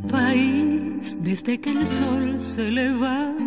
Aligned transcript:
país 0.00 1.16
desde 1.20 1.60
que 1.60 1.70
el 1.70 1.86
sol 1.86 2.40
se 2.40 2.70
levanta. 2.70 3.46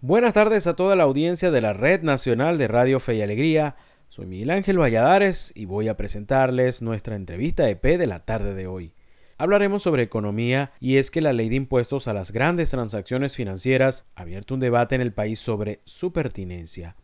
Buenas 0.00 0.32
tardes 0.34 0.66
a 0.66 0.76
toda 0.76 0.94
la 0.94 1.04
audiencia 1.04 1.50
de 1.50 1.60
la 1.60 1.72
Red 1.72 2.02
Nacional 2.02 2.58
de 2.58 2.68
Radio 2.68 3.00
Fe 3.00 3.16
y 3.16 3.22
Alegría. 3.22 3.76
Soy 4.08 4.26
Miguel 4.26 4.50
Ángel 4.50 4.78
Valladares 4.78 5.52
y 5.56 5.64
voy 5.64 5.88
a 5.88 5.96
presentarles 5.96 6.80
nuestra 6.80 7.16
entrevista 7.16 7.68
EP 7.68 7.82
de 7.82 8.06
la 8.06 8.24
tarde 8.24 8.54
de 8.54 8.66
hoy. 8.66 8.94
Hablaremos 9.38 9.82
sobre 9.82 10.02
economía 10.02 10.72
y 10.80 10.96
es 10.96 11.10
que 11.10 11.20
la 11.20 11.32
ley 11.32 11.48
de 11.48 11.56
impuestos 11.56 12.08
a 12.08 12.14
las 12.14 12.32
grandes 12.32 12.70
transacciones 12.70 13.36
financieras 13.36 14.08
ha 14.14 14.22
abierto 14.22 14.54
un 14.54 14.60
debate 14.60 14.94
en 14.94 15.00
el 15.00 15.12
país 15.12 15.40
sobre 15.40 15.80
su 15.84 16.12
pertinencia. 16.12 16.96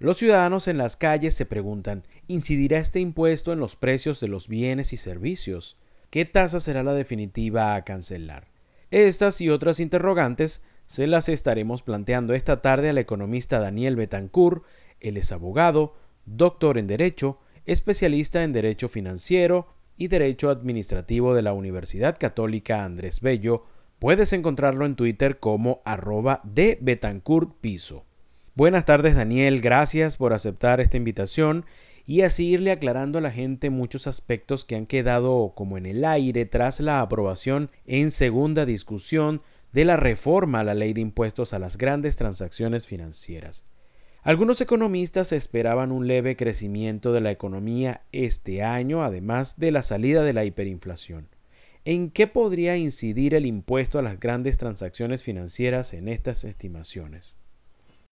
Los 0.00 0.18
ciudadanos 0.18 0.68
en 0.68 0.78
las 0.78 0.96
calles 0.96 1.34
se 1.34 1.44
preguntan, 1.44 2.04
¿incidirá 2.28 2.78
este 2.78 3.00
impuesto 3.00 3.52
en 3.52 3.58
los 3.58 3.74
precios 3.74 4.20
de 4.20 4.28
los 4.28 4.46
bienes 4.46 4.92
y 4.92 4.96
servicios? 4.96 5.76
¿Qué 6.10 6.24
tasa 6.24 6.60
será 6.60 6.84
la 6.84 6.94
definitiva 6.94 7.74
a 7.74 7.84
cancelar? 7.84 8.46
Estas 8.92 9.40
y 9.40 9.50
otras 9.50 9.80
interrogantes 9.80 10.62
se 10.86 11.08
las 11.08 11.28
estaremos 11.28 11.82
planteando 11.82 12.32
esta 12.32 12.62
tarde 12.62 12.90
al 12.90 12.98
economista 12.98 13.58
Daniel 13.58 13.96
Betancourt. 13.96 14.62
Él 15.00 15.16
es 15.16 15.32
abogado, 15.32 15.96
doctor 16.26 16.78
en 16.78 16.86
Derecho, 16.86 17.40
especialista 17.66 18.44
en 18.44 18.52
Derecho 18.52 18.88
Financiero 18.88 19.66
y 19.96 20.06
Derecho 20.06 20.50
Administrativo 20.50 21.34
de 21.34 21.42
la 21.42 21.52
Universidad 21.52 22.16
Católica 22.18 22.84
Andrés 22.84 23.20
Bello. 23.20 23.64
Puedes 23.98 24.32
encontrarlo 24.32 24.86
en 24.86 24.94
Twitter 24.94 25.40
como 25.40 25.82
arroba. 25.84 26.40
Buenas 28.58 28.86
tardes 28.86 29.14
Daniel, 29.14 29.60
gracias 29.60 30.16
por 30.16 30.32
aceptar 30.32 30.80
esta 30.80 30.96
invitación 30.96 31.64
y 32.06 32.22
así 32.22 32.48
irle 32.48 32.72
aclarando 32.72 33.18
a 33.18 33.20
la 33.20 33.30
gente 33.30 33.70
muchos 33.70 34.08
aspectos 34.08 34.64
que 34.64 34.74
han 34.74 34.86
quedado 34.86 35.52
como 35.54 35.78
en 35.78 35.86
el 35.86 36.04
aire 36.04 36.44
tras 36.44 36.80
la 36.80 37.00
aprobación 37.00 37.70
en 37.86 38.10
segunda 38.10 38.66
discusión 38.66 39.42
de 39.72 39.84
la 39.84 39.96
reforma 39.96 40.58
a 40.58 40.64
la 40.64 40.74
ley 40.74 40.92
de 40.92 41.02
impuestos 41.02 41.52
a 41.52 41.60
las 41.60 41.78
grandes 41.78 42.16
transacciones 42.16 42.88
financieras. 42.88 43.64
Algunos 44.22 44.60
economistas 44.60 45.30
esperaban 45.30 45.92
un 45.92 46.08
leve 46.08 46.34
crecimiento 46.34 47.12
de 47.12 47.20
la 47.20 47.30
economía 47.30 48.02
este 48.10 48.64
año, 48.64 49.04
además 49.04 49.60
de 49.60 49.70
la 49.70 49.84
salida 49.84 50.24
de 50.24 50.32
la 50.32 50.44
hiperinflación. 50.44 51.28
¿En 51.84 52.10
qué 52.10 52.26
podría 52.26 52.76
incidir 52.76 53.34
el 53.34 53.46
impuesto 53.46 54.00
a 54.00 54.02
las 54.02 54.18
grandes 54.18 54.58
transacciones 54.58 55.22
financieras 55.22 55.94
en 55.94 56.08
estas 56.08 56.42
estimaciones? 56.42 57.37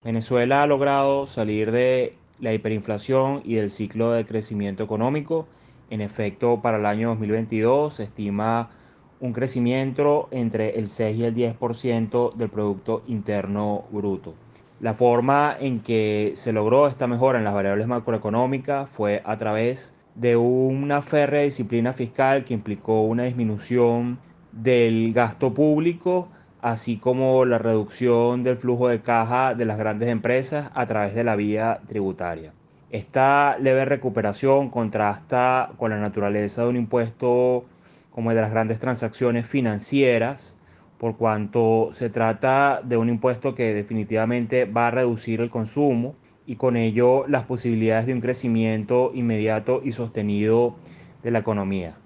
Venezuela 0.07 0.63
ha 0.63 0.69
logrado 0.69 1.27
salir 1.27 1.73
de 1.73 2.17
la 2.39 2.53
hiperinflación 2.53 3.43
y 3.45 3.57
del 3.57 3.71
ciclo 3.71 4.13
de 4.13 4.25
crecimiento 4.25 4.85
económico. 4.85 5.49
En 5.91 6.01
efecto, 6.01 6.63
para 6.63 6.77
el 6.77 6.87
año 6.87 7.09
2022 7.09 7.95
se 7.95 8.05
estima 8.05 8.71
un 9.19 9.33
crecimiento 9.33 10.29
entre 10.31 10.79
el 10.79 10.87
6 10.87 11.17
y 11.17 11.25
el 11.25 11.35
10% 11.35 12.37
del 12.37 12.49
Producto 12.49 13.03
Interno 13.09 13.87
Bruto. 13.91 14.35
La 14.79 14.95
forma 14.95 15.57
en 15.59 15.81
que 15.81 16.31
se 16.37 16.53
logró 16.53 16.87
esta 16.87 17.09
mejora 17.09 17.39
en 17.39 17.45
las 17.45 17.55
variables 17.55 17.89
macroeconómicas 17.89 18.89
fue 18.89 19.23
a 19.25 19.37
través 19.37 19.93
de 20.15 20.37
una 20.37 21.03
férrea 21.03 21.43
disciplina 21.43 21.93
fiscal 21.93 22.45
que 22.45 22.55
implicó 22.55 23.03
una 23.03 23.25
disminución 23.25 24.21
del 24.53 25.13
gasto 25.13 25.53
público, 25.53 26.29
así 26.67 26.97
como 26.97 27.45
la 27.45 27.59
reducción 27.59 28.43
del 28.43 28.57
flujo 28.57 28.89
de 28.89 29.01
caja 29.01 29.55
de 29.55 29.65
las 29.65 29.79
grandes 29.79 30.09
empresas 30.09 30.69
a 30.75 30.85
través 30.87 31.15
de 31.15 31.23
la 31.23 31.37
vía 31.37 31.81
tributaria. 31.87 32.53
Esta 32.91 33.57
leve 33.61 33.85
recuperación 33.85 34.69
contrasta 34.71 35.71
con 35.77 35.93
la 35.93 35.99
naturaleza 35.99 36.63
de 36.63 36.69
un 36.71 36.77
impuesto 36.77 37.67
como 38.11 38.33
el 38.33 38.35
de 38.35 38.43
las 38.43 38.51
grandes 38.51 38.81
transacciones 38.81 39.47
financieras, 39.47 40.59
por 40.99 41.17
cuanto 41.17 41.91
se 41.93 42.11
trata 42.11 42.81
de 42.83 42.97
un 42.97 43.11
impuesto 43.11 43.55
que 43.55 43.73
definitivamente 43.73 44.65
va 44.65 44.89
a 44.89 44.91
reducir 44.91 45.41
el 45.41 45.51
consumo 45.51 46.17
y 46.47 46.57
con 46.57 46.77
ello 46.77 47.29
las 47.29 47.45
posibilidades 47.45 48.07
de 48.07 48.15
un 48.15 48.21
crecimiento 48.21 49.13
inmediato 49.15 49.83
y 49.85 49.93
sostenido 49.93 50.75
de 51.23 51.31
la 51.31 51.39
economía. 51.39 51.97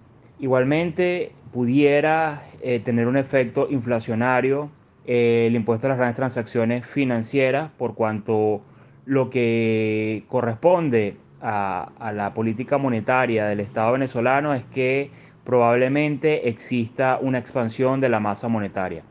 Igualmente 0.41 1.33
pudiera 1.53 2.43
eh, 2.63 2.81
tener 2.81 3.07
un 3.07 3.19
efecto 3.19 3.69
inflacionario 3.71 4.71
eh, 5.07 5.45
el 5.47 5.55
impuesto 5.55 5.87
a 5.87 5.91
las 5.91 5.99
grandes 5.99 6.17
transacciones 6.17 6.87
financieras 6.87 7.71
por 7.77 7.95
cuanto 7.95 8.63
lo 9.05 9.29
que 9.29 10.25
corresponde 10.29 11.19
a, 11.43 11.93
a 11.99 12.13
la 12.13 12.33
política 12.33 12.79
monetaria 12.79 13.47
del 13.47 13.61
Estado 13.61 13.93
venezolano 13.93 14.55
es 14.55 14.65
que 14.65 15.11
probablemente 15.45 16.49
exista 16.49 17.19
una 17.21 17.39
expansión 17.39 18.01
de 18.01 18.09
la 18.09 18.21
masa 18.21 18.49
monetaria, 18.49 19.03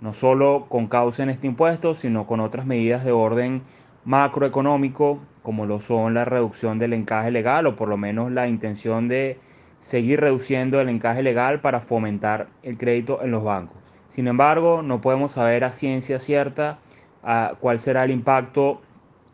no 0.00 0.12
solo 0.12 0.66
con 0.68 0.86
causa 0.86 1.24
en 1.24 1.30
este 1.30 1.48
impuesto, 1.48 1.96
sino 1.96 2.28
con 2.28 2.38
otras 2.38 2.64
medidas 2.64 3.04
de 3.04 3.10
orden 3.10 3.62
macroeconómico, 4.04 5.18
como 5.42 5.66
lo 5.66 5.80
son 5.80 6.14
la 6.14 6.24
reducción 6.24 6.78
del 6.78 6.92
encaje 6.92 7.32
legal 7.32 7.66
o 7.66 7.74
por 7.74 7.88
lo 7.88 7.96
menos 7.96 8.30
la 8.30 8.46
intención 8.46 9.08
de 9.08 9.38
seguir 9.86 10.20
reduciendo 10.20 10.80
el 10.80 10.88
encaje 10.88 11.22
legal 11.22 11.60
para 11.60 11.80
fomentar 11.80 12.48
el 12.64 12.76
crédito 12.76 13.22
en 13.22 13.30
los 13.30 13.44
bancos. 13.44 13.76
Sin 14.08 14.26
embargo, 14.26 14.82
no 14.82 15.00
podemos 15.00 15.30
saber 15.30 15.62
a 15.62 15.70
ciencia 15.70 16.18
cierta 16.18 16.80
ah, 17.22 17.52
cuál 17.60 17.78
será 17.78 18.02
el 18.02 18.10
impacto 18.10 18.80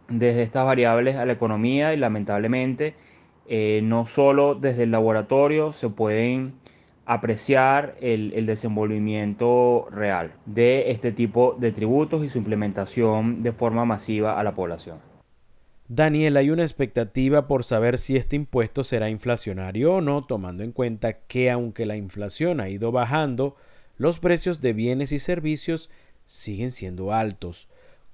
desde 0.09 0.43
estas 0.43 0.67
variables 0.67 1.17
a 1.17 1.25
la 1.25 1.33
economía 1.33 1.95
y 1.95 1.97
lamentablemente 1.97 2.95
eh, 3.49 3.81
no 3.83 4.05
solo 4.05 4.55
desde 4.55 4.83
el 4.83 4.91
laboratorio 4.91 5.73
se 5.73 5.89
pueden 5.89 6.53
apreciar 7.07 7.95
el, 8.03 8.35
el, 8.35 8.45
desenvolvimiento 8.45 9.87
real 9.91 10.33
de 10.45 10.91
este 10.91 11.13
tipo 11.13 11.57
de 11.59 11.73
tributos 11.73 12.23
y 12.25 12.29
su 12.29 12.37
implementación 12.37 13.43
de 13.43 13.53
forma 13.53 13.87
masiva 13.87 14.39
a 14.39 14.45
la 14.45 14.53
población. 14.53 15.12
Daniel, 15.95 16.39
hay 16.39 16.49
una 16.49 16.63
expectativa 16.63 17.47
por 17.47 17.65
saber 17.65 17.99
si 17.99 18.17
este 18.17 18.35
impuesto 18.35 18.83
será 18.83 19.11
inflacionario 19.11 19.97
o 19.97 20.01
no, 20.01 20.25
tomando 20.25 20.63
en 20.63 20.73
cuenta 20.73 21.13
que 21.13 21.51
aunque 21.51 21.85
la 21.85 21.97
inflación 21.97 22.63
ha 22.63 22.71
ido 22.71 22.93
bajando, 22.93 23.57
los 23.99 24.19
precios 24.19 24.63
de 24.63 24.73
bienes 24.73 25.13
y 25.13 25.19
servicios 25.19 25.91
siguen 26.25 26.71
siendo 26.71 27.13
altos. 27.13 27.69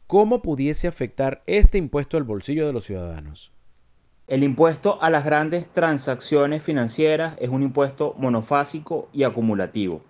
¿Cómo 0.08 0.42
pudiese 0.42 0.88
afectar 0.88 1.40
este 1.46 1.78
impuesto 1.78 2.16
al 2.16 2.24
bolsillo 2.24 2.66
de 2.66 2.72
los 2.72 2.82
ciudadanos? 2.82 3.52
El 4.26 4.42
impuesto 4.42 5.00
a 5.00 5.08
las 5.08 5.24
grandes 5.24 5.72
transacciones 5.72 6.64
financieras 6.64 7.36
es 7.38 7.48
un 7.48 7.62
impuesto 7.62 8.12
monofásico 8.18 9.08
y 9.12 9.22
acumulativo. 9.22 10.02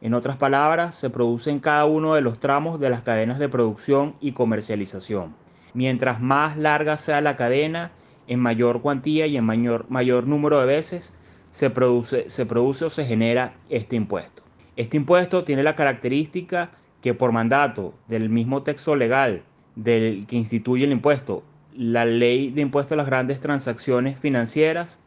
En 0.00 0.14
otras 0.14 0.38
palabras, 0.38 0.96
se 0.96 1.10
produce 1.10 1.50
en 1.50 1.60
cada 1.60 1.84
uno 1.84 2.14
de 2.14 2.22
los 2.22 2.40
tramos 2.40 2.80
de 2.80 2.88
las 2.88 3.02
cadenas 3.02 3.38
de 3.38 3.50
producción 3.50 4.16
y 4.22 4.32
comercialización. 4.32 5.39
Mientras 5.74 6.20
más 6.20 6.56
larga 6.56 6.96
sea 6.96 7.20
la 7.20 7.36
cadena, 7.36 7.92
en 8.26 8.40
mayor 8.40 8.80
cuantía 8.82 9.26
y 9.26 9.36
en 9.36 9.44
mayor, 9.44 9.86
mayor 9.88 10.26
número 10.26 10.60
de 10.60 10.66
veces 10.66 11.14
se 11.48 11.70
produce, 11.70 12.30
se 12.30 12.46
produce 12.46 12.84
o 12.84 12.90
se 12.90 13.04
genera 13.04 13.54
este 13.68 13.96
impuesto. 13.96 14.42
Este 14.76 14.96
impuesto 14.96 15.44
tiene 15.44 15.62
la 15.62 15.76
característica 15.76 16.70
que 17.00 17.14
por 17.14 17.32
mandato 17.32 17.94
del 18.08 18.28
mismo 18.28 18.62
texto 18.62 18.94
legal 18.94 19.42
del 19.74 20.26
que 20.26 20.36
instituye 20.36 20.84
el 20.84 20.92
impuesto 20.92 21.42
la 21.76 22.04
ley 22.04 22.50
de 22.50 22.62
impuesto 22.62 22.94
a 22.94 22.96
las 22.96 23.06
grandes 23.06 23.40
transacciones 23.40 24.18
financieras 24.18 25.00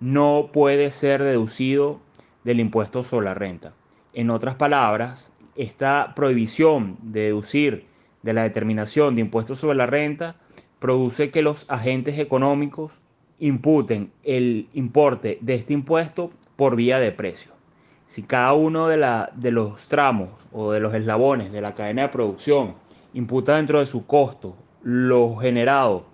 no 0.00 0.50
puede 0.52 0.90
ser 0.90 1.22
deducido 1.22 2.00
del 2.44 2.60
impuesto 2.60 3.04
sobre 3.04 3.26
la 3.26 3.34
renta. 3.34 3.72
En 4.14 4.30
otras 4.30 4.56
palabras, 4.56 5.32
esta 5.56 6.12
prohibición 6.14 6.96
de 7.02 7.22
deducir 7.22 7.86
de 8.22 8.32
la 8.32 8.42
determinación 8.42 9.14
de 9.14 9.22
impuestos 9.22 9.58
sobre 9.58 9.76
la 9.76 9.86
renta 9.86 10.36
produce 10.78 11.30
que 11.30 11.42
los 11.42 11.64
agentes 11.68 12.18
económicos 12.18 13.00
imputen 13.38 14.12
el 14.22 14.68
importe 14.72 15.38
de 15.40 15.54
este 15.54 15.72
impuesto 15.72 16.30
por 16.56 16.76
vía 16.76 17.00
de 17.00 17.12
precio. 17.12 17.52
Si 18.06 18.22
cada 18.22 18.52
uno 18.52 18.88
de, 18.88 18.96
la, 18.96 19.32
de 19.34 19.50
los 19.50 19.88
tramos 19.88 20.30
o 20.52 20.72
de 20.72 20.80
los 20.80 20.94
eslabones 20.94 21.52
de 21.52 21.60
la 21.60 21.74
cadena 21.74 22.02
de 22.02 22.08
producción 22.08 22.74
imputa 23.14 23.56
dentro 23.56 23.80
de 23.80 23.86
su 23.86 24.06
costo 24.06 24.56
lo 24.82 25.36
generado 25.36 26.04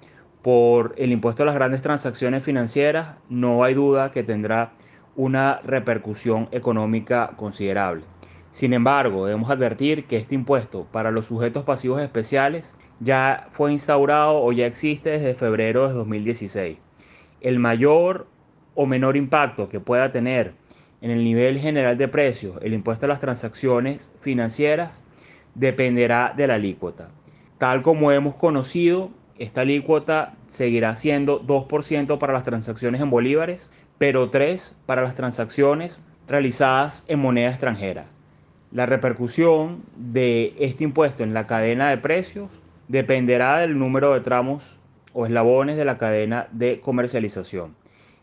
por 0.43 0.95
el 0.97 1.13
impuesto 1.13 1.43
a 1.43 1.47
las 1.47 1.55
grandes 1.55 1.83
transacciones 1.83 2.45
financieras, 2.45 3.17
no 3.29 3.65
hay 3.65 3.75
duda 3.75 4.11
que 4.11 4.23
tendrá 4.23 4.73
una 5.17 5.61
repercusión 5.65 6.49
económica 6.53 7.33
considerable. 7.37 8.05
Sin 8.51 8.73
embargo, 8.73 9.27
debemos 9.27 9.51
advertir 9.51 10.07
que 10.07 10.17
este 10.17 10.35
impuesto 10.35 10.87
para 10.91 11.11
los 11.11 11.27
sujetos 11.27 11.65
pasivos 11.65 12.01
especiales 12.01 12.75
ya 12.99 13.49
fue 13.53 13.73
instaurado 13.73 14.43
o 14.43 14.53
ya 14.53 14.67
existe 14.67 15.11
desde 15.11 15.35
febrero 15.35 15.89
de 15.89 15.95
2016. 15.95 16.79
El 17.41 17.59
mayor 17.59 18.27
o 18.75 18.87
menor 18.87 19.17
impacto 19.17 19.69
que 19.69 19.81
pueda 19.81 20.13
tener 20.13 20.55
en 21.01 21.11
el 21.11 21.25
nivel 21.25 21.59
general 21.59 21.99
de 21.99 22.09
precios 22.09 22.59
el 22.63 22.73
impuesto 22.73 23.07
a 23.07 23.09
las 23.09 23.21
transacciones 23.21 24.11
financieras 24.21 25.05
dependerá 25.55 26.33
de 26.37 26.47
la 26.47 26.55
alícuota. 26.55 27.11
Tal 27.59 27.83
como 27.83 28.13
hemos 28.13 28.35
conocido, 28.37 29.11
esta 29.39 29.61
alícuota 29.61 30.37
seguirá 30.47 30.97
siendo 30.97 31.43
2% 31.43 32.19
para 32.19 32.33
las 32.33 32.45
transacciones 32.45 33.01
en 33.01 33.11
bolívares, 33.11 33.71
pero 33.99 34.31
tres 34.31 34.77
para 34.87 35.03
las 35.03 35.15
transacciones 35.15 36.01
realizadas 36.27 37.05
en 37.09 37.21
moneda 37.21 37.51
extranjera. 37.51 38.07
La 38.71 38.85
repercusión 38.85 39.83
de 39.97 40.55
este 40.59 40.85
impuesto 40.85 41.23
en 41.23 41.33
la 41.33 41.47
cadena 41.47 41.89
de 41.89 41.97
precios 41.97 42.51
dependerá 42.89 43.59
del 43.59 43.79
número 43.79 44.13
de 44.13 44.21
tramos 44.21 44.79
o 45.15 45.25
eslabones 45.25 45.79
de 45.79 45.87
la 45.87 45.97
cadena 45.97 46.49
de 46.53 46.79
comercialización. 46.81 47.75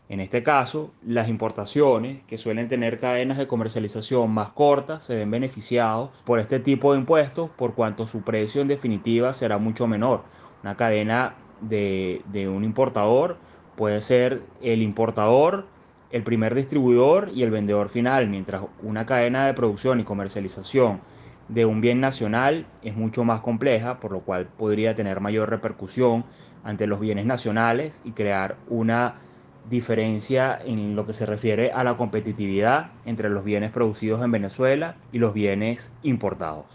En 0.08 0.20
este 0.20 0.44
caso, 0.44 0.92
las 1.04 1.28
importaciones, 1.28 2.22
que 2.28 2.38
suelen 2.38 2.68
tener 2.68 3.00
cadenas 3.00 3.38
de 3.38 3.48
comercialización 3.48 4.30
más 4.30 4.50
cortas, 4.50 5.02
se 5.02 5.16
ven 5.16 5.32
beneficiados 5.32 6.22
por 6.24 6.38
este 6.38 6.60
tipo 6.60 6.92
de 6.92 7.00
impuestos 7.00 7.50
por 7.50 7.74
cuanto 7.74 8.06
su 8.06 8.22
precio 8.22 8.62
en 8.62 8.68
definitiva 8.68 9.34
será 9.34 9.58
mucho 9.58 9.88
menor. 9.88 10.22
Una 10.62 10.76
cadena 10.76 11.34
de, 11.60 12.22
de 12.26 12.48
un 12.48 12.62
importador 12.62 13.38
puede 13.74 14.00
ser 14.00 14.42
el 14.62 14.80
importador, 14.80 15.66
el 16.10 16.22
primer 16.22 16.54
distribuidor 16.54 17.30
y 17.34 17.42
el 17.42 17.50
vendedor 17.50 17.88
final, 17.88 18.28
mientras 18.28 18.62
una 18.82 19.06
cadena 19.06 19.46
de 19.46 19.54
producción 19.54 20.00
y 20.00 20.04
comercialización 20.04 21.00
de 21.48 21.64
un 21.64 21.80
bien 21.80 22.00
nacional 22.00 22.66
es 22.82 22.96
mucho 22.96 23.24
más 23.24 23.40
compleja, 23.40 24.00
por 24.00 24.12
lo 24.12 24.20
cual 24.20 24.46
podría 24.46 24.94
tener 24.96 25.20
mayor 25.20 25.50
repercusión 25.50 26.24
ante 26.64 26.86
los 26.86 27.00
bienes 27.00 27.26
nacionales 27.26 28.02
y 28.04 28.12
crear 28.12 28.56
una 28.68 29.14
diferencia 29.70 30.58
en 30.64 30.94
lo 30.96 31.06
que 31.06 31.12
se 31.12 31.26
refiere 31.26 31.72
a 31.72 31.84
la 31.84 31.96
competitividad 31.96 32.90
entre 33.04 33.30
los 33.30 33.44
bienes 33.44 33.70
producidos 33.70 34.22
en 34.22 34.30
Venezuela 34.30 34.96
y 35.12 35.18
los 35.18 35.34
bienes 35.34 35.92
importados. 36.02 36.66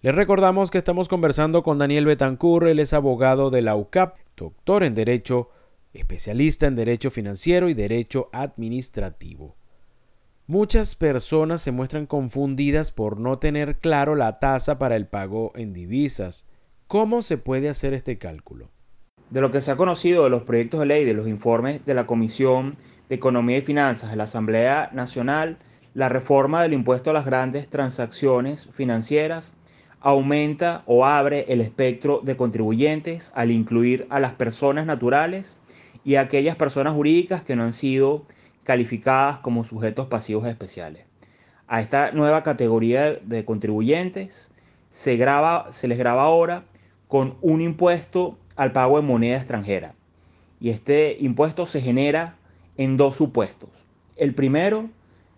Les 0.00 0.14
recordamos 0.14 0.70
que 0.70 0.78
estamos 0.78 1.08
conversando 1.08 1.62
con 1.62 1.78
Daniel 1.78 2.06
Betancur, 2.06 2.66
él 2.66 2.80
es 2.80 2.92
abogado 2.92 3.50
de 3.50 3.62
la 3.62 3.76
UCAP, 3.76 4.16
doctor 4.36 4.82
en 4.82 4.94
Derecho, 4.94 5.50
especialista 5.92 6.66
en 6.66 6.76
Derecho 6.76 7.10
Financiero 7.10 7.68
y 7.68 7.74
Derecho 7.74 8.28
Administrativo. 8.32 9.56
Muchas 10.46 10.96
personas 10.96 11.62
se 11.62 11.72
muestran 11.72 12.06
confundidas 12.06 12.90
por 12.90 13.18
no 13.18 13.38
tener 13.38 13.78
claro 13.78 14.14
la 14.16 14.38
tasa 14.38 14.78
para 14.78 14.96
el 14.96 15.06
pago 15.06 15.52
en 15.54 15.72
divisas. 15.72 16.46
¿Cómo 16.88 17.22
se 17.22 17.38
puede 17.38 17.68
hacer 17.68 17.94
este 17.94 18.18
cálculo? 18.18 18.70
De 19.30 19.40
lo 19.40 19.50
que 19.50 19.60
se 19.60 19.70
ha 19.70 19.76
conocido 19.76 20.24
de 20.24 20.30
los 20.30 20.42
proyectos 20.42 20.80
de 20.80 20.86
ley, 20.86 21.04
de 21.04 21.14
los 21.14 21.28
informes 21.28 21.84
de 21.86 21.94
la 21.94 22.06
Comisión 22.06 22.76
de 23.08 23.14
Economía 23.14 23.58
y 23.58 23.62
Finanzas 23.62 24.10
de 24.10 24.16
la 24.16 24.24
Asamblea 24.24 24.90
Nacional, 24.92 25.58
la 25.94 26.08
reforma 26.08 26.62
del 26.62 26.72
impuesto 26.72 27.10
a 27.10 27.14
las 27.14 27.24
grandes 27.24 27.68
transacciones 27.68 28.68
financieras 28.72 29.54
aumenta 30.02 30.82
o 30.86 31.04
abre 31.04 31.46
el 31.48 31.60
espectro 31.60 32.20
de 32.22 32.36
contribuyentes 32.36 33.32
al 33.34 33.50
incluir 33.50 34.06
a 34.10 34.20
las 34.20 34.32
personas 34.32 34.84
naturales 34.84 35.58
y 36.04 36.16
a 36.16 36.22
aquellas 36.22 36.56
personas 36.56 36.94
jurídicas 36.94 37.42
que 37.42 37.56
no 37.56 37.62
han 37.62 37.72
sido 37.72 38.26
calificadas 38.64 39.38
como 39.38 39.64
sujetos 39.64 40.06
pasivos 40.06 40.46
especiales. 40.46 41.06
A 41.68 41.80
esta 41.80 42.12
nueva 42.12 42.42
categoría 42.42 43.12
de 43.12 43.44
contribuyentes 43.44 44.50
se, 44.88 45.16
graba, 45.16 45.72
se 45.72 45.88
les 45.88 45.98
graba 45.98 46.24
ahora 46.24 46.64
con 47.08 47.36
un 47.40 47.60
impuesto 47.60 48.36
al 48.56 48.72
pago 48.72 48.98
en 48.98 49.06
moneda 49.06 49.36
extranjera. 49.36 49.94
Y 50.60 50.70
este 50.70 51.16
impuesto 51.20 51.64
se 51.66 51.80
genera 51.80 52.36
en 52.76 52.96
dos 52.96 53.16
supuestos. 53.16 53.70
El 54.16 54.34
primero 54.34 54.90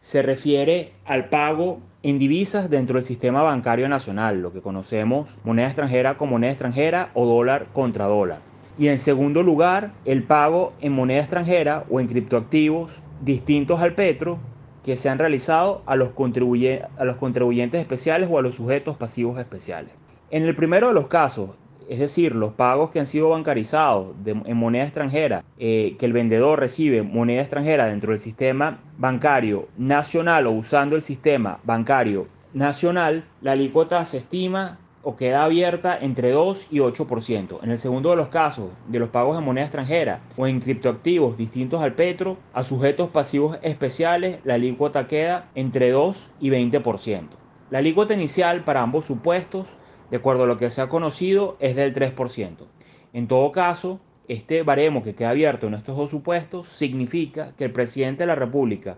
se 0.04 0.20
refiere 0.20 0.92
al 1.06 1.30
pago 1.30 1.80
en 2.02 2.18
divisas 2.18 2.68
dentro 2.68 2.96
del 2.96 3.06
sistema 3.06 3.40
bancario 3.40 3.88
nacional, 3.88 4.42
lo 4.42 4.52
que 4.52 4.60
conocemos 4.60 5.38
moneda 5.44 5.68
extranjera 5.68 6.18
con 6.18 6.28
moneda 6.28 6.52
extranjera 6.52 7.10
o 7.14 7.24
dólar 7.24 7.68
contra 7.72 8.04
dólar. 8.04 8.40
Y 8.76 8.88
en 8.88 8.98
segundo 8.98 9.42
lugar, 9.42 9.94
el 10.04 10.22
pago 10.22 10.74
en 10.82 10.92
moneda 10.92 11.20
extranjera 11.20 11.86
o 11.88 12.00
en 12.00 12.08
criptoactivos 12.08 13.00
distintos 13.22 13.80
al 13.80 13.94
petro 13.94 14.38
que 14.82 14.96
se 14.96 15.08
han 15.08 15.18
realizado 15.18 15.82
a 15.86 15.96
los, 15.96 16.10
a 16.10 17.04
los 17.06 17.16
contribuyentes 17.16 17.80
especiales 17.80 18.28
o 18.30 18.38
a 18.38 18.42
los 18.42 18.56
sujetos 18.56 18.98
pasivos 18.98 19.38
especiales. 19.38 19.92
En 20.30 20.42
el 20.42 20.54
primero 20.54 20.88
de 20.88 20.94
los 20.94 21.06
casos, 21.06 21.52
es 21.88 21.98
decir, 21.98 22.34
los 22.34 22.52
pagos 22.52 22.90
que 22.90 23.00
han 23.00 23.06
sido 23.06 23.30
bancarizados 23.30 24.14
en 24.24 24.56
moneda 24.56 24.84
extranjera, 24.84 25.44
eh, 25.58 25.96
que 25.98 26.06
el 26.06 26.12
vendedor 26.12 26.60
recibe 26.60 27.02
moneda 27.02 27.40
extranjera 27.40 27.86
dentro 27.86 28.10
del 28.10 28.20
sistema 28.20 28.80
bancario 28.98 29.68
nacional 29.76 30.46
o 30.46 30.52
usando 30.52 30.96
el 30.96 31.02
sistema 31.02 31.60
bancario 31.64 32.28
nacional, 32.52 33.24
la 33.40 33.52
alícuota 33.52 34.04
se 34.06 34.18
estima 34.18 34.78
o 35.04 35.16
queda 35.16 35.44
abierta 35.44 35.98
entre 36.00 36.30
2 36.30 36.68
y 36.70 36.78
8%. 36.78 37.58
En 37.62 37.70
el 37.70 37.78
segundo 37.78 38.10
de 38.10 38.16
los 38.16 38.28
casos, 38.28 38.70
de 38.88 38.98
los 38.98 39.10
pagos 39.10 39.38
en 39.38 39.44
moneda 39.44 39.66
extranjera 39.66 40.20
o 40.36 40.46
en 40.46 40.60
criptoactivos 40.60 41.36
distintos 41.36 41.82
al 41.82 41.94
petro, 41.94 42.38
a 42.54 42.62
sujetos 42.62 43.10
pasivos 43.10 43.58
especiales, 43.62 44.38
la 44.44 44.54
alícuota 44.54 45.06
queda 45.06 45.50
entre 45.54 45.90
2 45.90 46.30
y 46.40 46.50
20%. 46.50 47.28
La 47.70 47.78
alícuota 47.78 48.14
inicial 48.14 48.64
para 48.64 48.82
ambos 48.82 49.04
supuestos, 49.04 49.78
de 50.14 50.18
acuerdo 50.18 50.44
a 50.44 50.46
lo 50.46 50.56
que 50.56 50.70
se 50.70 50.80
ha 50.80 50.88
conocido, 50.88 51.56
es 51.58 51.74
del 51.74 51.92
3%. 51.92 52.68
En 53.14 53.26
todo 53.26 53.50
caso, 53.50 53.98
este 54.28 54.62
baremo 54.62 55.02
que 55.02 55.16
queda 55.16 55.30
abierto 55.30 55.66
en 55.66 55.74
estos 55.74 55.96
dos 55.96 56.10
supuestos 56.10 56.68
significa 56.68 57.52
que 57.56 57.64
el 57.64 57.72
presidente 57.72 58.22
de 58.22 58.28
la 58.28 58.36
República, 58.36 58.94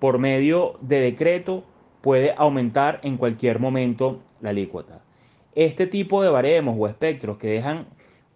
por 0.00 0.18
medio 0.18 0.76
de 0.80 0.98
decreto, 0.98 1.62
puede 2.00 2.34
aumentar 2.36 2.98
en 3.04 3.16
cualquier 3.16 3.60
momento 3.60 4.22
la 4.40 4.50
alícuota. 4.50 5.04
Este 5.54 5.86
tipo 5.86 6.20
de 6.24 6.30
baremos 6.30 6.74
o 6.76 6.88
espectros 6.88 7.38
que 7.38 7.46
dejan 7.46 7.86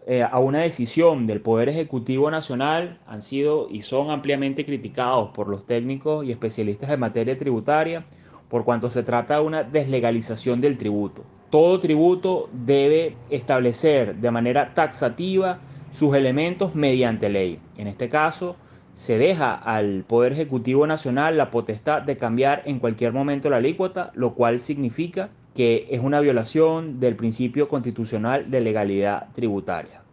eh, 0.07 0.23
a 0.23 0.39
una 0.39 0.59
decisión 0.59 1.27
del 1.27 1.41
Poder 1.41 1.67
Ejecutivo 1.67 2.31
Nacional 2.31 3.01
han 3.07 3.23
sido 3.23 3.67
y 3.69 3.81
son 3.81 4.09
ampliamente 4.09 4.65
criticados 4.65 5.31
por 5.31 5.49
los 5.49 5.65
técnicos 5.65 6.25
y 6.25 6.31
especialistas 6.31 6.91
en 6.91 7.01
materia 7.01 7.37
tributaria 7.37 8.05
por 8.47 8.63
cuanto 8.63 8.89
se 8.89 9.03
trata 9.03 9.35
de 9.35 9.41
una 9.41 9.63
deslegalización 9.65 10.61
del 10.61 10.77
tributo. 10.77 11.25
Todo 11.51 11.81
tributo 11.81 12.49
debe 12.53 13.17
establecer 13.29 14.15
de 14.15 14.31
manera 14.31 14.73
taxativa 14.73 15.59
sus 15.91 16.15
elementos 16.15 16.75
mediante 16.75 17.27
ley. 17.27 17.59
En 17.77 17.87
este 17.87 18.07
caso, 18.07 18.55
se 18.93 19.17
deja 19.17 19.53
al 19.53 20.05
Poder 20.07 20.31
Ejecutivo 20.31 20.87
Nacional 20.87 21.35
la 21.35 21.51
potestad 21.51 22.03
de 22.03 22.15
cambiar 22.15 22.61
en 22.63 22.79
cualquier 22.79 23.11
momento 23.11 23.49
la 23.49 23.57
alícuota, 23.57 24.13
lo 24.15 24.33
cual 24.33 24.61
significa 24.61 25.29
que 25.53 25.87
es 25.91 25.99
una 25.99 26.21
violación 26.21 27.01
del 27.01 27.17
principio 27.17 27.67
constitucional 27.67 28.49
de 28.49 28.61
legalidad 28.61 29.27
tributaria. 29.33 30.03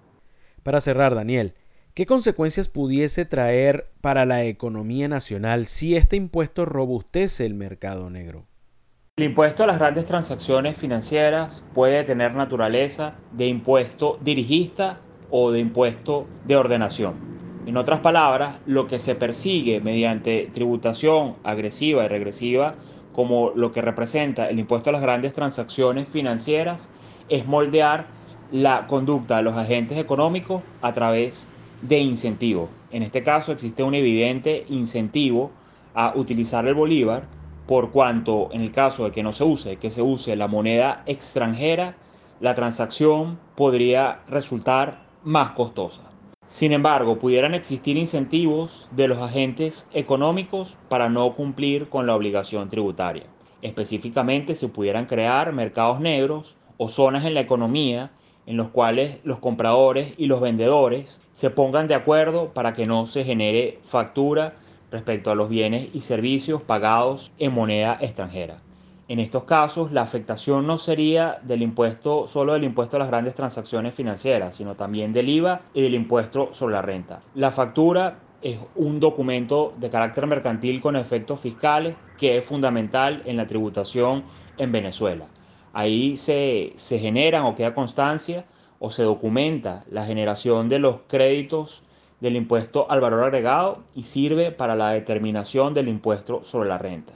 Para 0.64 0.81
cerrar, 0.81 1.14
Daniel, 1.14 1.55
¿qué 1.94 2.05
consecuencias 2.05 2.67
pudiese 2.67 3.25
traer 3.25 3.93
para 4.00 4.26
la 4.26 4.44
economía 4.44 5.07
nacional 5.07 5.66
si 5.66 5.95
este 5.95 6.16
impuesto 6.16 6.64
robustece 6.64 7.47
el 7.47 7.54
mercado 7.54 8.11
negro? 8.11 8.48
El 9.18 9.25
impuesto 9.25 9.64
a 9.64 9.66
las 9.66 9.80
grandes 9.80 10.06
transacciones 10.06 10.76
financieras 10.76 11.64
puede 11.75 12.04
tener 12.04 12.37
naturaleza 12.37 13.14
de 13.32 13.48
impuesto 13.48 14.16
dirigista 14.20 15.00
o 15.32 15.50
de 15.50 15.58
impuesto 15.58 16.28
de 16.44 16.54
ordenación. 16.54 17.14
En 17.66 17.76
otras 17.76 17.98
palabras, 17.98 18.58
lo 18.64 18.87
que 18.87 19.00
se 19.00 19.16
persigue 19.16 19.80
mediante 19.80 20.48
tributación 20.54 21.34
agresiva 21.42 22.04
y 22.04 22.06
regresiva 22.08 22.76
como 23.12 23.50
lo 23.56 23.72
que 23.72 23.82
representa 23.82 24.48
el 24.50 24.60
impuesto 24.60 24.90
a 24.90 24.92
las 24.92 25.02
grandes 25.02 25.32
transacciones 25.32 26.06
financieras, 26.06 26.88
es 27.28 27.44
moldear 27.44 28.06
la 28.52 28.87
conducta 28.87 29.38
de 29.38 29.42
los 29.42 29.56
agentes 29.56 29.98
económicos 29.98 30.62
a 30.80 30.94
través 30.94 31.48
de 31.82 31.98
incentivos. 31.98 32.70
En 32.92 33.02
este 33.02 33.25
caso 33.25 33.50
existe 33.50 33.82
un 33.82 33.96
evidente 33.96 34.64
incentivo 34.68 35.50
a 35.92 36.12
utilizar 36.14 36.64
el 36.68 36.75
bolívar 36.75 37.25
por 37.68 37.90
cuanto 37.90 38.48
en 38.50 38.62
el 38.62 38.72
caso 38.72 39.04
de 39.04 39.12
que 39.12 39.22
no 39.22 39.34
se 39.34 39.44
use, 39.44 39.76
que 39.76 39.90
se 39.90 40.00
use 40.00 40.34
la 40.37 40.48
moneda 40.48 41.02
extranjera, 41.04 41.96
la 42.40 42.54
transacción 42.54 43.38
podría 43.56 44.22
resultar 44.26 45.02
más 45.22 45.50
costosa. 45.50 46.00
Sin 46.46 46.72
embargo, 46.72 47.18
pudieran 47.18 47.54
existir 47.54 47.98
incentivos 47.98 48.88
de 48.92 49.06
los 49.06 49.18
agentes 49.18 49.87
económicos 49.92 50.78
para 50.88 51.10
no 51.10 51.34
cumplir 51.34 51.90
con 51.90 52.06
la 52.06 52.16
obligación 52.16 52.70
tributaria. 52.70 53.25
Específicamente, 53.60 54.54
se 54.54 54.68
pudieran 54.68 55.04
crear 55.04 55.52
mercados 55.52 56.00
negros 56.00 56.56
o 56.78 56.88
zonas 56.88 57.26
en 57.26 57.34
la 57.34 57.40
economía 57.40 58.12
en 58.46 58.56
los 58.56 58.68
cuales 58.68 59.20
los 59.25 59.40
compradores 59.40 60.14
y 60.16 60.25
los 60.25 60.40
vendedores 60.40 61.20
se 61.34 61.50
pongan 61.50 61.87
de 61.87 61.96
acuerdo 61.96 62.54
para 62.54 62.72
que 62.72 62.87
no 62.87 63.04
se 63.04 63.25
genere 63.25 63.78
factura 63.90 64.54
respecto 64.90 65.30
a 65.30 65.35
los 65.35 65.49
bienes 65.49 65.88
y 65.92 66.00
servicios 66.00 66.62
pagados 66.62 67.33
en 67.38 67.52
moneda 67.52 67.99
extranjera. 68.00 68.59
En 69.09 69.21
estos 69.21 69.45
casos, 69.45 69.90
la 69.90 70.02
afectación 70.02 70.66
no 70.66 70.76
sería 70.76 71.38
del 71.42 71.62
impuesto, 71.62 72.26
solo 72.26 72.52
del 72.52 72.64
impuesto 72.64 72.97
a 72.97 72.99
las 72.99 73.09
grandes 73.09 73.35
transacciones 73.35 73.95
financieras, 73.95 74.54
sino 74.54 74.75
también 74.75 75.14
del 75.14 75.30
IVA 75.30 75.62
y 75.73 75.80
del 75.80 75.95
impuesto 75.95 76.50
sobre 76.52 76.75
la 76.75 76.83
renta. 76.83 77.23
La 77.35 77.50
factura 77.50 78.18
es 78.42 78.59
un 78.76 79.00
documento 79.00 79.73
de 79.78 79.88
carácter 79.88 80.26
mercantil 80.26 80.83
con 80.83 80.95
efectos 80.95 81.40
fiscales 81.40 81.97
que 82.18 82.37
es 82.37 82.45
fundamental 82.45 83.23
en 83.25 83.38
la 83.38 83.47
tributación 83.47 84.25
en 84.59 84.73
Venezuela. 84.73 85.25
Ahí 85.73 86.16
se, 86.16 86.73
se 86.76 86.99
generan 86.99 87.45
o 87.45 87.54
queda 87.54 87.75
constancia 87.75 88.45
o 88.78 88.90
se 88.90 89.02
documenta 89.04 89.85
la 89.90 90.04
generación 90.04 90.68
de 90.68 90.78
los 90.80 90.97
créditos 91.09 91.83
del 92.20 92.37
impuesto 92.37 92.90
al 92.90 93.00
valor 93.00 93.25
agregado 93.25 93.84
y 93.94 94.02
sirve 94.02 94.50
para 94.50 94.75
la 94.75 94.90
determinación 94.90 95.75
del 95.75 95.88
impuesto 95.88 96.44
sobre 96.44 96.68
la 96.68 96.78
renta. 96.78 97.12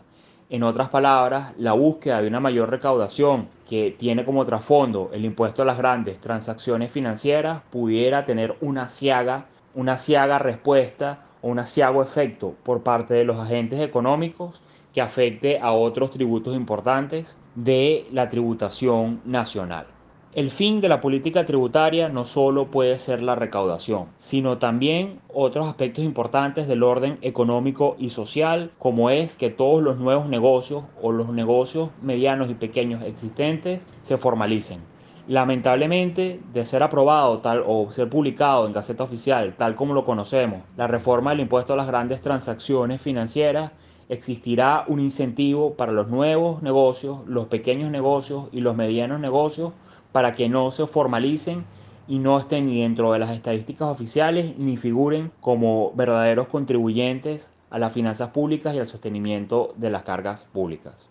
En 0.51 0.63
otras 0.63 0.91
palabras, 0.91 1.55
la 1.57 1.73
búsqueda 1.73 2.21
de 2.21 2.29
una 2.29 2.39
mayor 2.39 2.69
recaudación 2.69 3.49
que 3.67 3.97
tiene 3.99 4.25
como 4.25 4.45
trasfondo 4.45 5.11
el 5.15 5.25
impuesto 5.25 5.63
a 5.63 5.65
las 5.65 5.79
grandes 5.79 6.21
transacciones 6.21 6.93
financieras 6.93 7.63
pudiera 7.71 8.27
tener 8.27 8.57
una 8.61 8.87
ciaga, 8.87 9.47
una 9.75 9.97
ciaga 9.97 10.39
respuesta 10.39 11.25
o 11.41 11.49
un 11.49 11.59
asiago 11.59 12.03
efecto 12.03 12.55
por 12.63 12.83
parte 12.83 13.15
de 13.15 13.25
los 13.25 13.39
agentes 13.39 13.81
económicos 13.81 14.63
que 14.93 15.01
afecte 15.01 15.59
a 15.59 15.73
otros 15.73 16.11
tributos 16.11 16.55
importantes 16.55 17.39
de 17.55 18.07
la 18.13 18.29
tributación 18.29 19.23
nacional. 19.25 19.87
El 20.35 20.51
fin 20.51 20.81
de 20.81 20.89
la 20.89 21.03
política 21.03 21.45
tributaria 21.45 22.09
no 22.09 22.25
solo 22.25 22.69
puede 22.69 22.97
ser 22.97 23.23
la 23.23 23.35
recaudación, 23.35 24.07
sino 24.17 24.57
también 24.57 25.21
otros 25.29 25.69
aspectos 25.69 26.03
importantes 26.05 26.67
del 26.67 26.85
orden 26.85 27.19
económico 27.21 27.97
y 27.99 28.09
social, 28.09 28.71
como 28.79 29.11
es 29.11 29.37
que 29.37 29.51
todos 29.51 29.83
los 29.83 29.99
nuevos 29.99 30.31
negocios 30.31 30.85
o 31.03 31.13
los 31.13 31.29
negocios 31.35 31.91
medianos 32.01 32.49
y 32.49 32.55
pequeños 32.55 33.03
existentes 33.03 33.83
se 34.01 34.17
formalicen. 34.17 34.81
Lamentablemente, 35.29 36.41
de 36.55 36.65
ser 36.65 36.83
aprobado 36.83 37.41
tal 37.41 37.63
o 37.67 37.93
ser 37.93 38.09
publicado 38.09 38.67
en 38.67 38.73
Gaceta 38.73 39.05
Oficial, 39.05 39.55
tal 39.59 39.75
como 39.75 39.93
lo 39.93 40.07
conocemos, 40.07 40.63
la 40.79 40.87
reforma 40.87 41.33
del 41.33 41.41
impuesto 41.41 41.75
a 41.75 41.77
las 41.77 41.87
grandes 41.87 42.23
transacciones 42.23 43.03
financieras, 43.03 43.73
existirá 44.09 44.85
un 44.89 44.99
incentivo 44.99 45.75
para 45.75 45.93
los 45.93 46.09
nuevos 46.09 46.63
negocios, 46.63 47.19
los 47.27 47.49
pequeños 47.49 47.91
negocios 47.91 48.47
y 48.51 48.61
los 48.61 48.75
medianos 48.75 49.21
negocios 49.21 49.73
para 50.13 50.35
que 50.35 50.49
no 50.49 50.71
se 50.71 50.87
formalicen 50.87 51.65
y 52.07 52.19
no 52.19 52.39
estén 52.39 52.67
ni 52.67 52.83
dentro 52.83 53.13
de 53.13 53.19
las 53.19 53.31
estadísticas 53.31 53.89
oficiales 53.89 54.59
ni 54.59 54.77
figuren 54.77 55.33
como 55.41 55.93
verdaderos 55.95 56.49
contribuyentes 56.49 57.51
a 57.71 57.79
las 57.79 57.93
finanzas 57.93 58.31
públicas 58.31 58.75
y 58.75 58.79
al 58.79 58.87
sostenimiento 58.87 59.73
de 59.77 59.91
las 59.91 60.03
cargas 60.03 60.47
públicas. 60.53 61.09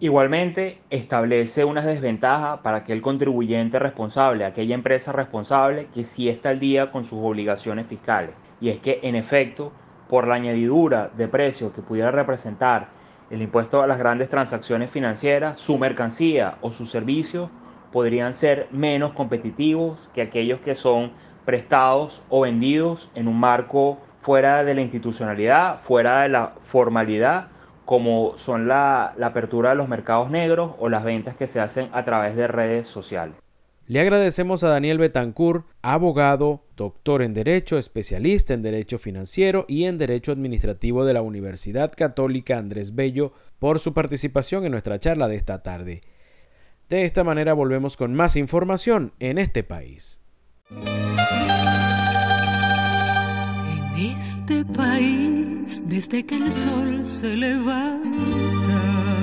Igualmente, 0.00 0.80
establece 0.90 1.64
una 1.64 1.80
desventaja 1.80 2.62
para 2.62 2.78
aquel 2.78 3.00
contribuyente 3.00 3.78
responsable, 3.78 4.44
aquella 4.44 4.74
empresa 4.74 5.12
responsable 5.12 5.86
que 5.94 6.04
sí 6.04 6.28
está 6.28 6.50
al 6.50 6.60
día 6.60 6.90
con 6.90 7.04
sus 7.04 7.20
obligaciones 7.22 7.86
fiscales. 7.86 8.34
Y 8.60 8.68
es 8.70 8.80
que, 8.80 9.00
en 9.02 9.14
efecto, 9.14 9.72
por 10.08 10.26
la 10.26 10.34
añadidura 10.34 11.10
de 11.16 11.28
precios 11.28 11.72
que 11.72 11.82
pudiera 11.82 12.10
representar 12.10 12.88
el 13.30 13.40
impuesto 13.40 13.82
a 13.82 13.86
las 13.86 13.98
grandes 13.98 14.28
transacciones 14.28 14.90
financieras, 14.90 15.58
su 15.60 15.78
mercancía 15.78 16.58
o 16.60 16.70
su 16.70 16.86
servicio 16.86 17.50
podrían 17.94 18.34
ser 18.34 18.66
menos 18.72 19.12
competitivos 19.12 20.10
que 20.12 20.20
aquellos 20.20 20.58
que 20.58 20.74
son 20.74 21.12
prestados 21.44 22.24
o 22.28 22.40
vendidos 22.40 23.08
en 23.14 23.28
un 23.28 23.38
marco 23.38 23.98
fuera 24.20 24.64
de 24.64 24.74
la 24.74 24.80
institucionalidad, 24.80 25.80
fuera 25.82 26.22
de 26.22 26.28
la 26.28 26.54
formalidad, 26.64 27.50
como 27.84 28.36
son 28.36 28.66
la, 28.66 29.14
apertura 29.22 29.70
de 29.70 29.76
los 29.76 29.88
mercados 29.88 30.28
negros 30.28 30.72
o 30.80 30.88
las 30.88 31.04
ventas 31.04 31.36
que 31.36 31.46
se 31.46 31.60
hacen 31.60 31.88
a 31.92 32.04
través 32.04 32.34
de 32.34 32.48
redes 32.48 32.88
sociales. 32.88 33.36
Le 33.86 34.00
agradecemos 34.00 34.64
a 34.64 34.70
Daniel 34.70 34.98
Betancourt, 34.98 35.64
abogado, 35.80 36.64
doctor 36.74 37.22
en 37.22 37.32
Derecho, 37.32 37.78
especialista 37.78 38.54
en 38.54 38.62
Derecho 38.62 38.98
Financiero 38.98 39.66
y 39.68 39.84
en 39.84 39.98
Derecho 39.98 40.32
Administrativo 40.32 41.04
de 41.04 41.14
la 41.14 41.22
Universidad 41.22 41.92
Católica 41.96 42.58
Andrés 42.58 42.96
Bello, 42.96 43.34
por 43.60 43.78
su 43.78 43.94
participación 43.94 44.64
en 44.64 44.72
nuestra 44.72 44.98
charla 44.98 45.28
de 45.28 45.36
esta 45.36 45.62
tarde. 45.62 46.02
De 46.88 47.04
esta 47.04 47.24
manera 47.24 47.52
volvemos 47.54 47.96
con 47.96 48.14
más 48.14 48.36
información 48.36 49.14
en 49.18 49.38
este 49.38 49.62
país. 49.62 50.20
En 50.70 51.16
este 53.96 54.64
país, 54.66 55.82
desde 55.86 56.26
que 56.26 56.36
el 56.36 56.52
sol 56.52 57.06
se 57.06 57.34
levanta 57.36 59.13